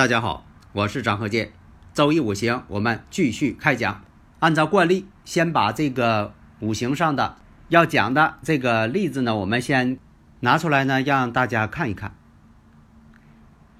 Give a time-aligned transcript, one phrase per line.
[0.00, 1.52] 大家好，我是张鹤剑。
[1.92, 4.02] 周易五行，我们继续开讲。
[4.38, 7.36] 按照惯例，先把这个五行上的
[7.68, 9.98] 要讲的这个例子呢，我们先
[10.40, 12.14] 拿出来呢，让大家看一看。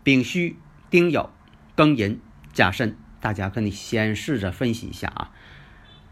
[0.02, 0.58] 丙戌、
[0.90, 1.30] 丁酉、
[1.74, 2.20] 庚寅、
[2.52, 5.30] 甲申，大家可以先试着分析一下啊。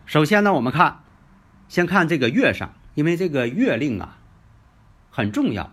[0.07, 1.01] 首先呢，我们看，
[1.69, 4.17] 先看这个月上，因为这个月令啊
[5.11, 5.71] 很重要。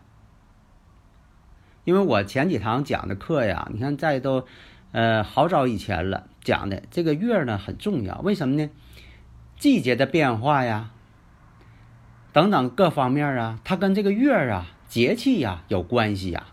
[1.85, 4.45] 因为我前几堂讲的课呀，你看在都，
[4.91, 8.69] 呃，好早以前了讲的这个月呢很重要，为什么呢？
[9.57, 10.91] 季节的变化呀，
[12.33, 16.47] 等等各方面啊，它跟这个月啊、节气呀有关系呀。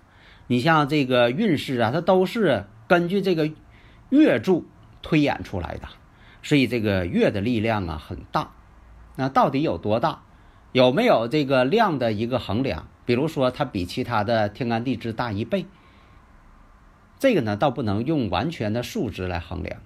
[0.46, 3.50] 你像这个运势啊，它都是根据这个
[4.10, 4.66] 月柱
[5.00, 5.88] 推演出来的，
[6.42, 8.52] 所以这个月的力量啊很大。
[9.16, 10.22] 那到底有多大？
[10.72, 12.86] 有没有这个量的一个衡量？
[13.04, 15.66] 比如说，它比其他的天干地支大一倍，
[17.18, 19.80] 这个呢，倒不能用完全的数值来衡量，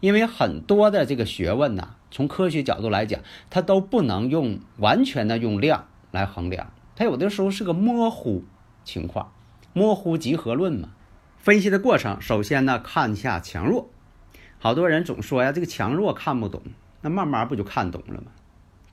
[0.00, 8.44] 因为很多的这个学问呢，从科学角度来讲，它都不能用完全的用量来衡量，它有的时候是个模糊
[8.84, 9.32] 情况，
[9.72, 10.90] 模糊集合论嘛。
[11.38, 13.90] 分析的过程，首先呢，看一下强弱。
[14.58, 16.62] 好多人总说呀，这个强弱看不懂，
[17.02, 18.32] 那慢慢不就看懂了吗？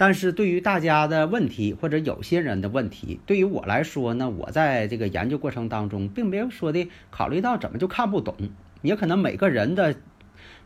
[0.02, 8.36] 但是对于大家的问题或者有些人的问题，对于我来说呢，我在这个研究过程当中，并没有说的考虑到怎么就看不懂，
[8.82, 9.94] 也可能每个人的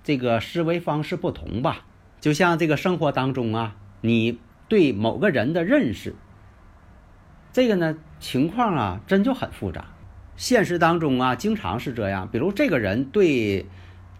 [0.05, 1.85] 这个思维方式不同吧。
[2.21, 4.39] 就像这个生活当中啊，你
[4.69, 6.15] 对某个人的认识，
[7.51, 9.87] 这个呢情况啊，真就很复杂。
[10.37, 13.65] 现实当中啊，经常是这样，比如这个人对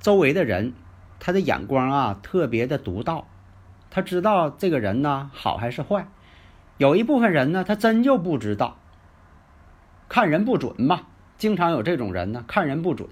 [0.02, 0.74] 周围的人，
[1.22, 3.30] 他的眼光啊特别的独到。
[3.96, 6.10] 他知道这个人呢好还是坏，
[6.78, 8.78] 有一部分人呢他真就不知道，
[10.10, 11.04] 看人不准嘛，
[11.38, 13.08] 经常有这种人呢看人不准，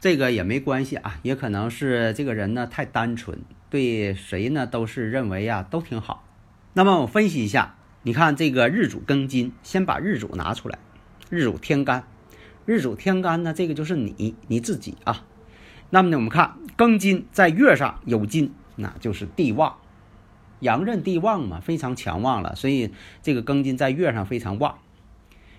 [0.00, 3.38] 这个也没关系啊，也可能是这个人呢太单纯，
[3.70, 6.24] 对谁呢都是认为呀都挺好。
[6.72, 10.80] 那么我分析一下，你看这个日主庚金，先把日主拿出来，
[11.30, 12.02] 日主天干，
[12.64, 15.22] 日主天干呢这个就是你你自己啊。
[15.90, 19.76] 那么呢我们看庚金在月上有金，那就是地旺。
[20.60, 24.78] 阳刃地旺嘛，非常强旺了，所以这个庚金在月上非常旺。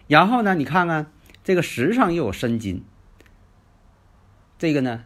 [0.07, 1.11] 然后呢，你看看
[1.43, 2.83] 这个时上又有申金，
[4.57, 5.03] 这个呢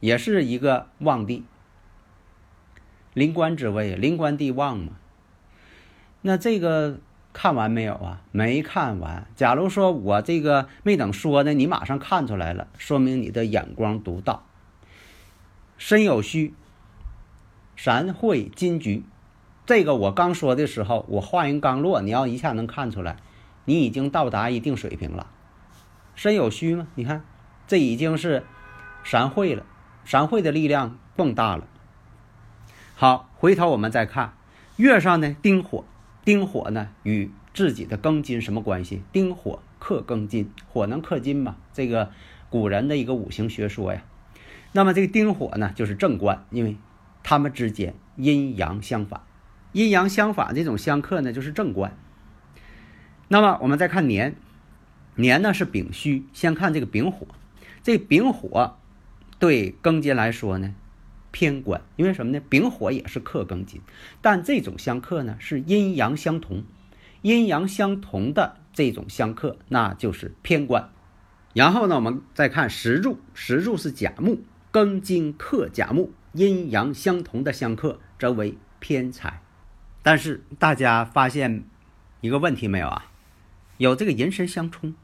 [0.00, 1.44] 也是一个旺地，
[3.14, 4.92] 临官之位，临官地旺嘛。
[6.22, 7.00] 那这个
[7.32, 8.22] 看完没有啊？
[8.30, 9.26] 没看完。
[9.34, 14.46] 假如说我这个没等说呢，你马上看出来了，说明你的眼光独到。
[15.76, 16.54] 申有戌。
[17.74, 19.02] 闪会金局，
[19.66, 23.16] 这个我刚说的时候，我话音刚落，你要一下能看出来，
[23.64, 25.28] 你已经到达一定水平了。
[26.14, 26.86] 身有虚吗？
[26.94, 27.24] 你看，
[27.66, 28.44] 这已经是
[29.02, 29.64] 闪会了，
[30.04, 31.66] 闪会的力量更大了。
[32.94, 34.34] 好，回头我们再看
[34.76, 35.84] 月上呢，丁火，
[36.24, 39.02] 丁火呢与自己的庚金什么关系？
[39.10, 41.56] 丁火克庚金，火能克金嘛？
[41.72, 42.10] 这个
[42.50, 44.02] 古人的一个五行学说呀。
[44.72, 46.76] 那么这个丁火呢，就是正官，因为。
[47.22, 49.22] 他们之间阴阳相反，
[49.72, 51.96] 阴阳相反这种相克呢，就是正官。
[53.28, 54.36] 那么我们再看年，
[55.14, 57.26] 年呢是丙戌，先看这个丙火，
[57.82, 58.76] 这丙火
[59.38, 60.74] 对庚金来说呢
[61.30, 62.42] 偏官，因为什么呢？
[62.50, 63.80] 丙火也是克庚金，
[64.20, 66.64] 但这种相克呢是阴阳相同，
[67.22, 70.90] 阴阳相同的这种相克那就是偏官。
[71.54, 76.12] 然后呢，我们再看时柱，时柱是甲木，庚金克甲木。
[76.32, 79.42] 阴阳相同的相克则为偏财，
[80.02, 81.64] 但是大家发现
[82.22, 83.10] 一个问题没有啊？
[83.76, 84.94] 有这个寅申相冲，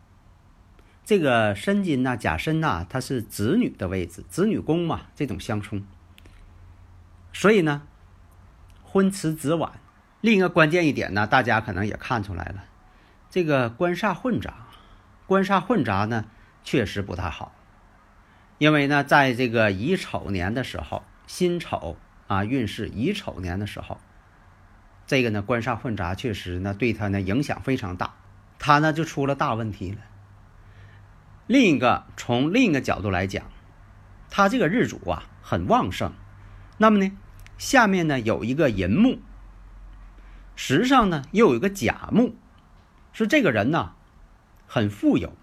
[1.04, 5.84] 这个申金呐、甲申呐，它是子女的位置，子女宫嘛，这种相冲，
[7.32, 7.82] 所以呢，
[8.82, 9.72] 婚迟子晚。
[10.22, 12.64] 另一个关键一点呢，大家可能也看出来了，
[13.28, 14.66] 这个官煞混杂，
[15.26, 16.24] 官煞混杂呢，
[16.64, 17.54] 确实不太好，
[18.56, 21.02] 因为呢，在这个乙丑年的时候。
[21.28, 24.00] 辛丑啊运势乙丑年的时候，
[25.06, 28.14] 这个呢官煞混杂确实呢对他呢影响非常大，
[28.58, 29.98] 他呢就出了大问题了。
[31.46, 33.44] 另一个从另一个角度来讲，
[34.30, 36.12] 他这个日主啊很旺盛，
[36.78, 37.12] 那么呢
[37.58, 39.20] 下面呢有一个寅木，
[40.56, 42.34] 时上呢又有一个甲木，
[43.12, 43.92] 是这个人呢
[44.66, 45.36] 很富有，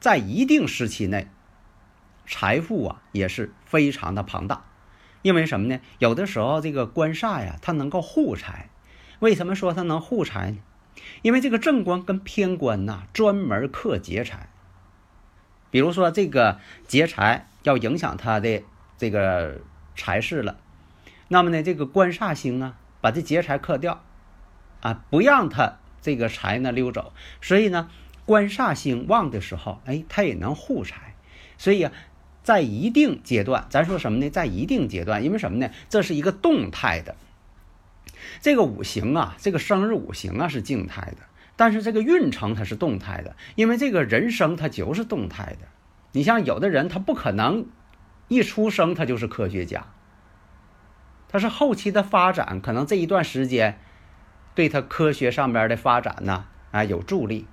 [0.00, 1.28] 在一定时期内。
[2.26, 4.64] 财富啊也是非常的庞大，
[5.22, 5.80] 因为什么呢？
[5.98, 8.70] 有的时候这个官煞呀，它能够护财。
[9.18, 10.58] 为什么说它能护财呢？
[11.20, 14.48] 因为这个正官跟偏官呐，专门克劫财。
[15.70, 18.62] 比如说这个劫财要影响他的
[18.96, 19.60] 这个
[19.94, 20.58] 财势了，
[21.28, 24.02] 那么呢，这个官煞星啊，把这劫财克掉，
[24.80, 27.12] 啊，不让他这个财呢溜走。
[27.42, 27.90] 所以呢，
[28.24, 31.14] 官煞星旺的时候，哎，它也能护财。
[31.58, 31.92] 所以啊。
[32.42, 34.30] 在一定阶段，咱说什么呢？
[34.30, 35.70] 在一定阶段，因为什么呢？
[35.88, 37.14] 这是一个动态的。
[38.40, 41.18] 这个五行啊，这个生日五行啊是静态的，
[41.56, 45.68] 但是这个运程它是动态的，因为这个人生它就是动态的。
[46.12, 47.66] 你像有的人，他不可能
[48.28, 49.86] 一出生他就是科学家，
[51.28, 53.78] 他是后期的发展，可能这一段时间
[54.54, 57.46] 对他科学上边的发展呢啊有助力。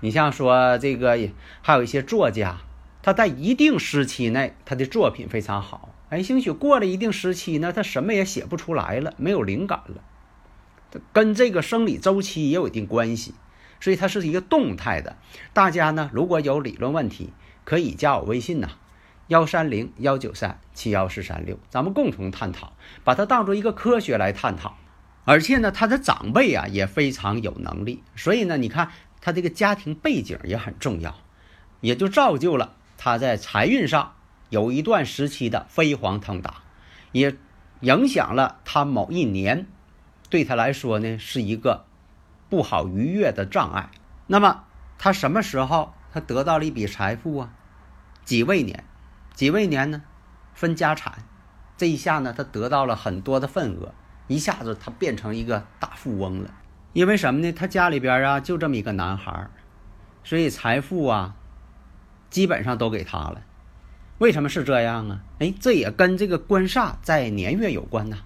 [0.00, 1.18] 你像说这个，
[1.62, 2.58] 还有一些作家。
[3.02, 5.94] 他在一定时期内，他的作品非常好。
[6.10, 10.02] 哎，兴许过了一定时期呢，他什么也写不出来了，没有灵感了。
[11.12, 13.34] 跟这个生理周期也有一定关系，
[13.78, 15.16] 所以它是一个动态的。
[15.52, 17.34] 大家呢，如果有理论问题，
[17.64, 18.70] 可以加我微信呐，
[19.26, 22.72] 幺三零幺九三七幺四三六，咱们共同探讨，
[23.04, 24.78] 把它当做一个科学来探讨。
[25.26, 28.90] 而且呢，他的长辈啊也非常有能力，所以呢，你看
[29.20, 31.14] 他这个家庭背景也很重要，
[31.82, 32.76] 也就造就了。
[32.98, 34.14] 他在财运上
[34.50, 36.54] 有一段时期的飞黄腾达，
[37.12, 37.36] 也
[37.80, 39.66] 影响了他某一年，
[40.28, 41.84] 对他来说呢是一个
[42.50, 43.90] 不好逾越的障碍。
[44.26, 44.64] 那么
[44.98, 47.50] 他什么时候他得到了一笔财富啊？
[48.24, 48.84] 己未年，
[49.32, 50.02] 己未年呢
[50.52, 51.24] 分家产，
[51.76, 53.94] 这一下呢他得到了很多的份额，
[54.26, 56.50] 一下子他变成一个大富翁了。
[56.94, 57.52] 因为什么呢？
[57.52, 59.48] 他家里边啊就这么一个男孩，
[60.24, 61.36] 所以财富啊。
[62.30, 63.42] 基本上都给他了，
[64.18, 65.20] 为什么是这样啊？
[65.38, 68.18] 哎，这也跟这个官煞在年月有关呐。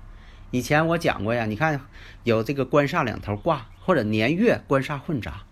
[0.50, 1.80] 以前我讲过呀，你看
[2.24, 5.42] 有这个官煞两头挂，或者年月官煞混杂，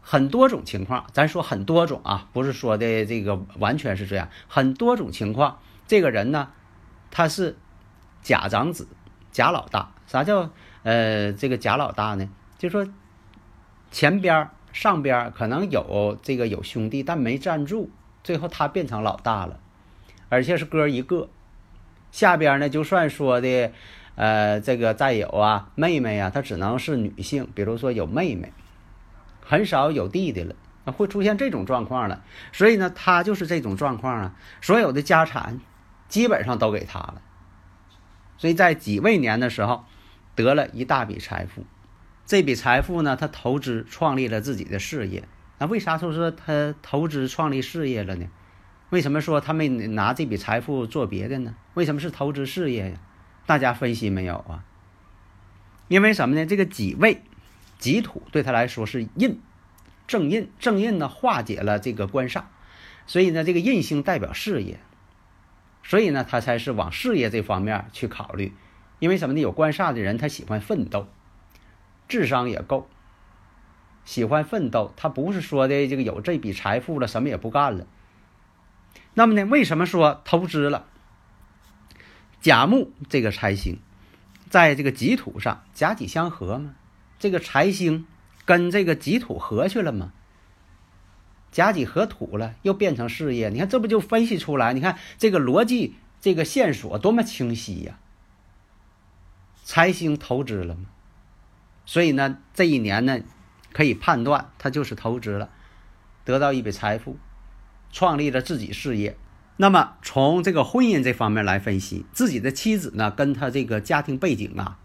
[0.00, 1.06] 很多种情况。
[1.12, 5.58] 咱说很多种啊，不是说的这个完全是这样，很多种情况。
[5.86, 6.50] 这个人呢，
[7.10, 7.56] 他是
[8.22, 8.86] 假长子，
[9.32, 9.92] 假老大。
[10.06, 10.50] 啥叫
[10.84, 12.28] 呃这个假老大呢？
[12.56, 12.86] 就说
[13.90, 14.50] 前边儿。
[14.78, 17.90] 上边可能有这个有兄弟，但没站住，
[18.22, 19.58] 最后他变成老大了，
[20.28, 21.28] 而且是哥一个。
[22.12, 23.72] 下边呢，就算说的，
[24.14, 28.52] 呃，这个再有啊，妹妹啊，她只能是女性，比如说有妹妹，
[29.44, 30.54] 很少有弟弟了，
[30.92, 32.22] 会出现这种状况了。
[32.52, 35.60] 所以呢，他就是这种状况啊，所有的家产
[36.06, 37.20] 基本上都给他了，
[38.36, 39.84] 所以在己未年的时候
[40.36, 41.64] 得了一大笔财富。
[42.28, 45.26] 这笔财富呢，他投资创立了自己的事业。
[45.56, 48.26] 那为啥说是他投资创立事业了呢？
[48.90, 51.54] 为什么说他没拿这笔财富做别的呢？
[51.72, 52.98] 为什么是投资事业呀？
[53.46, 54.62] 大家分析没有啊？
[55.88, 56.44] 因为什么呢？
[56.44, 57.22] 这个己未，
[57.78, 59.40] 己土对他来说是印，
[60.06, 62.42] 正印，正印呢化解了这个官煞，
[63.06, 64.78] 所以呢，这个印星代表事业，
[65.82, 68.52] 所以呢，他才是往事业这方面去考虑。
[68.98, 69.40] 因为什么呢？
[69.40, 71.08] 有官煞的人，他喜欢奋斗。
[72.08, 72.88] 智商也够，
[74.04, 74.92] 喜欢奋斗。
[74.96, 77.86] 他不是说的这个有这笔财富了，什么也不干了。
[79.14, 80.86] 那么呢，为什么说投资了？
[82.40, 83.78] 甲木这个财星，
[84.48, 86.74] 在这个己土上，甲己相合嘛，
[87.18, 88.06] 这个财星
[88.44, 90.12] 跟这个己土合去了吗？
[91.50, 93.48] 甲己合土了，又变成事业。
[93.48, 94.72] 你看，这不就分析出来？
[94.72, 97.98] 你看这个逻辑，这个线索多么清晰呀！
[99.64, 100.86] 财星投资了吗？
[101.88, 103.18] 所以呢，这一年呢，
[103.72, 105.48] 可以判断他就是投资了，
[106.22, 107.16] 得到一笔财富，
[107.90, 109.16] 创立了自己事业。
[109.56, 114.78] 那么从这个婚姻这方面来分析，自己的妻子呢，跟他这个家庭背景啊，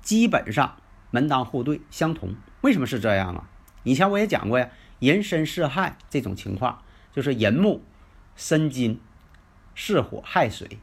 [0.00, 0.76] 基本上
[1.10, 2.36] 门当户对相同。
[2.60, 3.50] 为什么是这样啊？
[3.82, 6.80] 以前我也讲过呀，人身是害这种情况，
[7.12, 7.82] 就是人木
[8.36, 9.00] 申金
[9.74, 10.78] 巳火亥水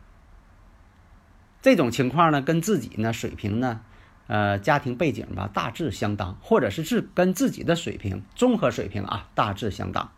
[1.62, 3.80] 这种情况呢，跟自己呢水平呢。
[4.28, 10.12] 呃，家庭背景吧，大致相当，或者是自跟自己的水平综合水平啊，大致相当，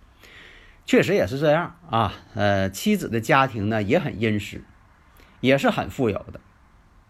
[0.86, 2.14] 确实也是这样啊。
[2.34, 4.64] 呃，妻子的家庭呢也很殷实，
[5.42, 6.40] 也是很富有的。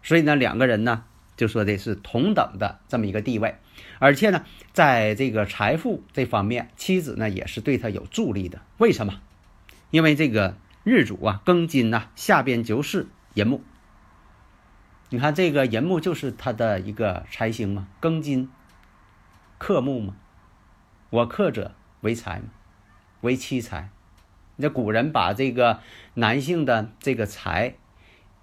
[0.01, 1.03] 所以呢，两个人呢
[1.35, 3.57] 就说的是同等的这么一个地位，
[3.99, 8.61] 而且呢，在这个财富这方面，妻子呢也是对他有助力的。
[8.77, 9.21] 为什么？
[9.91, 13.61] 因为这个日主啊，庚金呐，下边就是寅木。
[15.09, 18.49] 你看这个寅木就是他的一个财星嘛，庚金
[19.57, 20.15] 克木嘛，
[21.09, 22.45] 我克者为财嘛，
[23.21, 23.89] 为妻财。
[24.57, 25.79] 那古人把这个
[26.15, 27.75] 男性的这个财。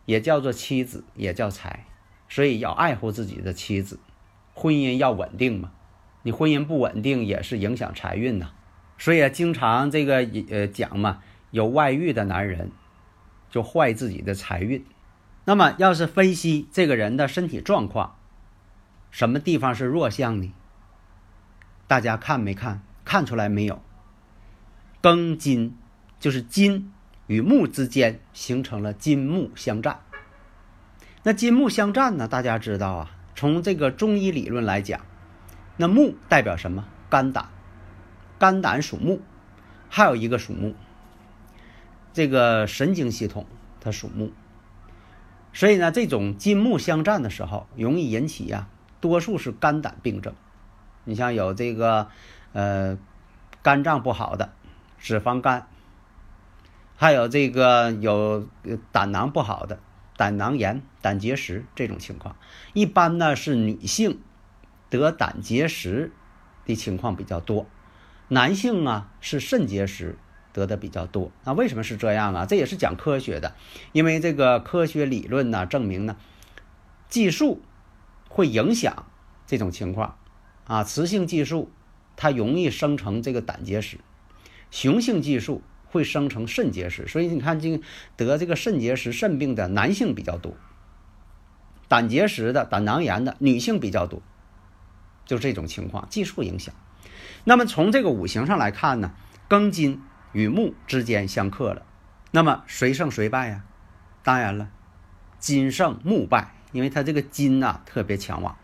[0.07, 1.87] 也叫做妻子，也叫财，
[2.29, 3.99] 所以要爱护自己的妻子，
[4.53, 5.73] 婚姻要稳定嘛。
[6.25, 8.51] 你婚姻不稳定，也是影响财运呐。
[8.99, 10.17] 所以，经常这个
[10.51, 12.71] 呃讲嘛，有外遇的男人
[13.51, 14.85] 就坏自己的财运。
[15.45, 18.17] 那么，要是分析这个人的身体状况，
[19.11, 20.53] 什么地方是弱项呢？
[21.87, 22.83] 大家看没看？
[23.05, 23.83] 看出来没有？
[25.03, 25.77] 庚金
[26.19, 26.91] 就是金。
[27.27, 30.01] 与木之间形成了金木相战。
[31.23, 32.29] 那金木相战呢？
[32.29, 35.01] 大家知道啊，从这个中医理论来讲，
[35.79, 36.87] 那木代表什么？
[37.09, 37.49] 肝胆，
[38.39, 39.23] 肝胆属木，
[39.89, 40.75] 还有一个属木，
[42.13, 43.47] 这个神经系统
[43.81, 44.31] 它属木。
[45.55, 48.69] 所以呢，这种金木相战的时候，容易引起呀，
[49.01, 50.35] 多数是肝胆病症。
[51.05, 52.09] 你像有这个
[52.53, 52.99] 呃
[53.63, 54.53] 肝脏不好的，
[54.99, 55.67] 脂肪肝。
[56.97, 58.49] 还有这个有
[58.93, 59.81] 胆囊不好的，
[60.17, 62.37] 胆囊炎、胆结石这种情况，
[62.73, 64.21] 一般呢是女性
[64.91, 66.13] 得胆结石
[66.65, 67.67] 的情况比较多，
[68.29, 70.17] 男性啊是肾结石
[70.55, 71.31] 得的比较多。
[71.45, 72.47] 那为什么是这样啊？
[72.47, 73.55] 这也是讲科学的，
[73.93, 76.17] 因为这个科学理论呢证明呢，
[77.11, 77.61] 激素
[78.31, 79.05] 会影响
[79.47, 80.17] 这种情况
[80.67, 81.71] 啊，雌性激素
[82.17, 83.99] 它容易生成这个胆结石，
[84.71, 85.61] 雄性激素。
[85.87, 87.81] 会生成肾结石，所以你看，这
[88.17, 90.57] 得这个肾结石、肾病的男性比较多，
[91.87, 94.21] 胆结石的、胆囊炎的女性比较多，
[95.25, 96.75] 就这种情况，激素影响。
[97.45, 99.15] 那么从这个五行上来看呢，
[99.49, 100.03] 庚金
[100.35, 101.87] 与木之间相克了，
[102.33, 103.65] 那么谁胜谁败呀？
[104.23, 104.69] 当然了，
[105.39, 108.57] 金胜木败，因为它这个金呐特别强旺，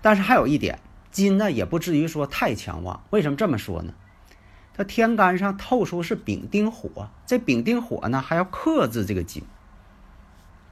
[0.00, 0.78] 但是还有一点，
[1.10, 3.02] 金呢也不至于说太强旺。
[3.10, 3.92] 为什么这么说呢？
[4.72, 9.42] 它天干上透出是丙丁火，这丙丁火呢还要克制这个金，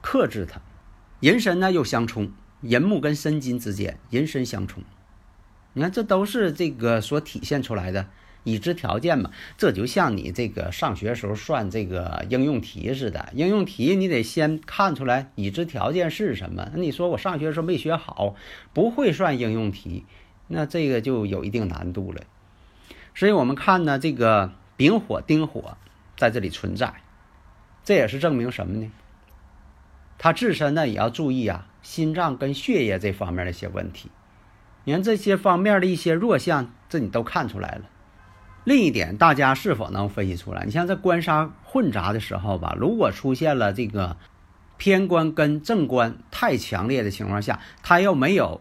[0.00, 0.60] 克制它。
[1.20, 2.30] 寅申呢又相冲，
[2.60, 4.84] 寅木跟申金之间，寅申相冲。
[5.72, 8.08] 你看，这都是这个所体现出来的
[8.44, 9.30] 已知条件嘛。
[9.58, 16.70] 这就像你这个上学时候算这个应用题似的，应用题你得先看出来已知条件是什么。
[16.72, 18.36] 那你说我上学时候没学好，
[18.72, 20.04] 不会算应用题，
[20.46, 22.22] 那这个就有一定难度了。
[23.14, 25.76] 所以我们看呢，这个丙火、丁火
[26.16, 26.94] 在这里存在，
[27.82, 28.90] 这也是证明什么呢？
[30.16, 34.10] 他自身呢也要注意啊，心脏跟血液这方面的一些问题。
[34.84, 37.90] 你看这些方面的一些弱项，这你都看出来了。
[38.64, 40.64] 另一点，大家是否能分析出来？
[40.64, 44.16] 你像在官杀混杂的时候吧，如果出现了这个
[44.76, 48.60] 偏官跟正官太强烈的情况下，他又没有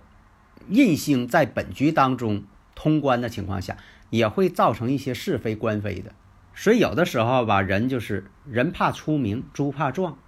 [0.69, 2.43] 印星在本局当中
[2.75, 3.77] 通关的情况下。
[4.09, 6.13] 也会造成一些是非官非的，
[6.53, 10.19] 所以有的时候吧，人就是人怕出名，猪怕壮，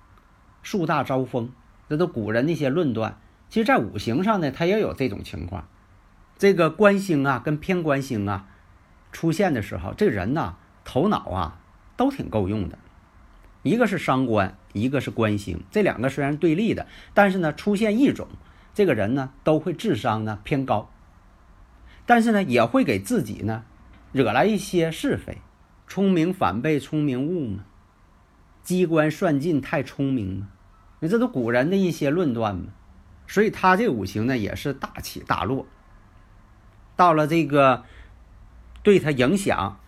[0.63, 1.51] 树大招风，
[1.87, 3.19] 这都古人那些论断。
[3.47, 5.67] 其实，在五行上呢，它也有这种情况。
[6.35, 8.47] 这个官星啊，跟偏官星啊
[9.15, 11.57] 出现的时候，这人呐，头脑啊
[11.95, 12.77] 都挺够用的。
[13.63, 18.27] 一个是伤官，一个是官星，这两个虽然对立的，但是呢，出现一种，
[18.73, 20.89] 这个人呢都会智商呢偏高，
[22.05, 23.63] 但是呢，也会给自己呢。
[24.11, 25.37] 惹来一些是非，
[25.87, 27.63] 聪明反被聪明误嘛，
[28.63, 30.49] 机关算尽太聪明嘛，
[30.99, 32.73] 你这都古人的一些论断嘛，
[33.27, 35.65] 所以他这五行呢也是大起大落。
[36.97, 37.83] 到了这个
[38.85, 39.79] 对他影响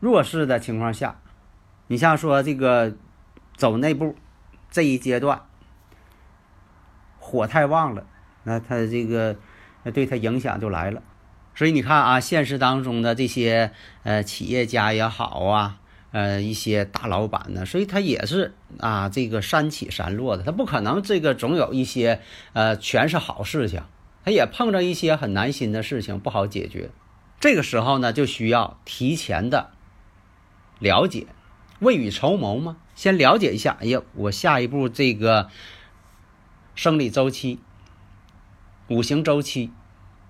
[0.00, 1.20] 弱势的情况下，
[1.86, 2.96] 你像说这个
[3.56, 4.16] 走内部
[4.68, 5.42] 这一阶段
[7.20, 8.04] 火太旺了，
[8.42, 9.36] 那他这个
[9.94, 11.00] 对他影响就来了。
[11.54, 13.70] 所以你看啊，现实当中的这些
[14.02, 15.78] 呃企业家也好啊，
[16.10, 22.20] 呃一些大老板呢，所以他也是啊这个山起山落的，他不可能这个总有一些
[22.54, 23.82] 呃全是好事情，
[24.24, 26.90] 他也碰着一些很难心的事情不好解决，
[27.40, 29.70] 这个时候呢就需要提前的
[30.78, 31.26] 了解，
[31.78, 35.50] 未雨绸缪嘛，先了解一下，哎呀，我下一步这个
[36.74, 37.60] 生理周期、
[38.88, 39.70] 五行周期。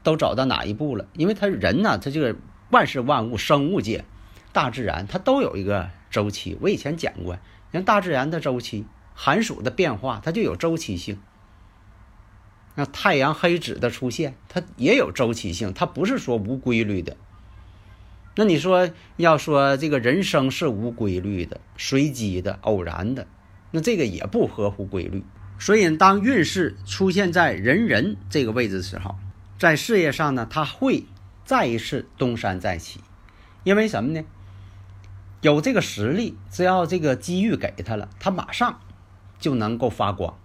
[0.03, 1.09] 都走到哪一步了？
[1.15, 2.37] 因为他人呢，他这个
[2.71, 4.05] 万事万物、生物界、
[4.53, 6.57] 大自然，它都有一个周期。
[6.61, 7.37] 我以前讲过，
[7.73, 8.87] 像大自然的周期，
[9.17, 11.19] 寒暑的变化，它就有周期性。
[12.77, 17.17] 那太阳黑子的出现，它也有周期性，它不是说无规律的。
[18.37, 23.27] 那你说要说这个人生是无规律的、随机的、偶然的，
[23.71, 25.25] 那这个也不合乎规律。
[25.59, 29.17] 所以，当运势出现在人人这个位置的时候，
[29.59, 31.07] 在事业上呢，他会
[31.47, 33.01] 再一次东山再起。
[33.65, 34.23] 因为什么呢？
[35.41, 38.81] 有这个实力，只要这个机遇给他了，他马上
[39.39, 40.39] 就能够发光。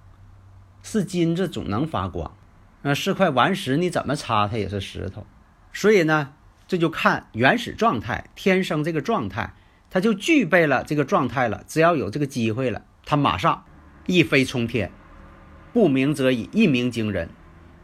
[0.83, 2.35] 是金子总能发光，
[2.81, 5.25] 那是块顽石，你怎么擦它也是石头。
[5.73, 6.33] 所以呢，
[6.67, 9.53] 这就看原始状态，天生这个状态，
[9.89, 11.63] 他就具备了这个状态了。
[11.67, 13.63] 只要有这个机会了，他马上
[14.07, 14.91] 一飞冲天。
[15.73, 17.29] 不鸣则已，一鸣惊人；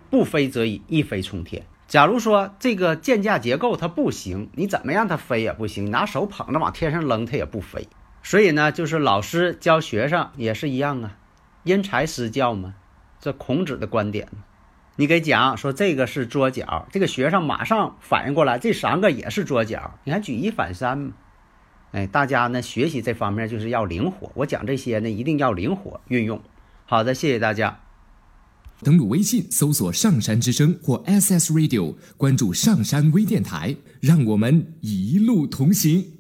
[0.10, 1.66] 不飞则已，一飞冲天。
[1.88, 7.88] 假如说这个建架结构它不行，你怎么让它飞也不行，拿手捧着往天上扔它也不飞。
[8.24, 11.18] 所以呢，就是老师教学生也是一样啊，
[11.64, 12.76] 因材施教嘛。
[13.28, 14.26] 这孔子的观点，
[14.96, 21.12] 你给讲说这个是桌角，这个学生马上反应过来，这三个也是桌角，你看举一反三嘛。
[21.92, 26.42] 哎，大家呢学习这方面就是要灵活，我讲这些呢一定要灵活运用。
[26.86, 27.82] 好的，谢谢大家。
[28.82, 36.17] 登录微信搜索“上山之声”或 “SS Radio”，关注“上山微电台”，让我们一路同行。